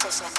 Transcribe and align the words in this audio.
Gracias. 0.00 0.38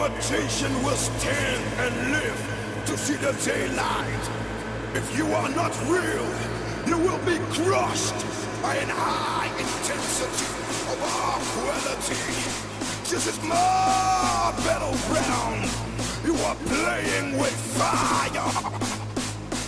imitation 0.00 0.72
will 0.82 0.96
stand 0.96 1.62
and 1.78 2.12
live 2.12 2.82
to 2.86 2.96
see 2.96 3.16
the 3.16 3.32
daylight. 3.44 4.30
If 4.94 5.16
you 5.16 5.26
are 5.26 5.48
not 5.50 5.72
real, 5.88 6.26
you 6.86 6.96
will 6.96 7.18
be 7.26 7.36
crushed 7.52 8.16
by 8.62 8.76
an 8.76 8.88
high 8.88 9.48
intensity 9.58 10.46
of 10.92 10.98
our 11.02 11.38
quality. 11.52 12.16
This 13.10 13.26
is 13.26 13.42
my 13.42 14.54
battleground. 14.64 15.68
You 16.24 16.34
are 16.46 16.56
playing 16.64 17.38
with 17.38 17.54
fire. 17.76 18.72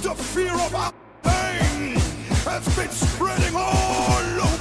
The 0.00 0.14
fear 0.14 0.54
of 0.54 0.74
our 0.74 0.92
pain 1.22 1.96
has 2.48 2.64
been 2.74 2.90
spreading 2.90 3.54
all 3.54 4.40
over. 4.40 4.51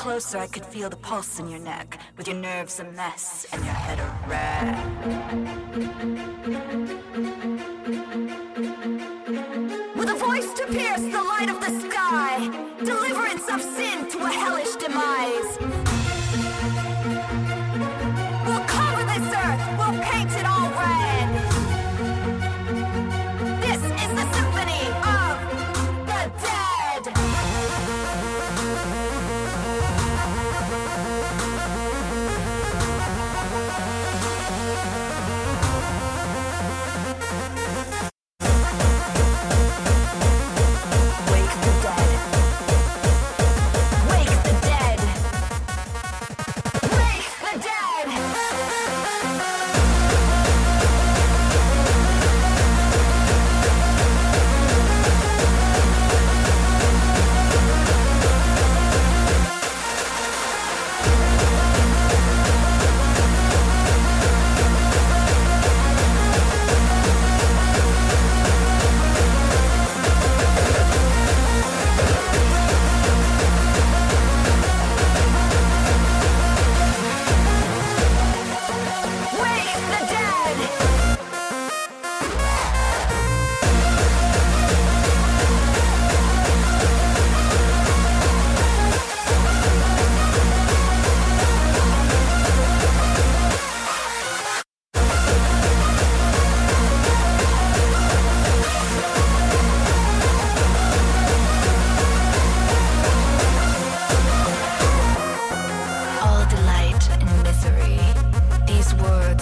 closer, 0.00 0.38
I 0.38 0.46
could 0.46 0.64
feel 0.64 0.88
the 0.88 0.96
pulse 0.96 1.38
in 1.38 1.50
your 1.50 1.58
neck, 1.58 2.00
with 2.16 2.26
your 2.26 2.38
nerves 2.38 2.80
a 2.80 2.84
mess 2.84 3.44
and 3.52 3.62
your 3.62 3.74
head 3.74 3.98
a 3.98 4.06
wreck. 6.16 6.29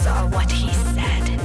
Saw 0.02 0.28
what 0.28 0.50
he 0.50 0.72
said. 0.94 1.40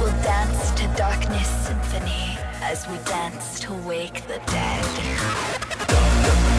We'll 0.00 0.22
dance 0.22 0.72
to 0.72 0.86
darkness 0.96 1.46
symphony 1.46 2.36
as 2.60 2.88
we 2.88 2.98
dance 3.04 3.60
to 3.60 3.72
wake 3.72 4.26
the 4.26 4.40
dead. 4.46 6.57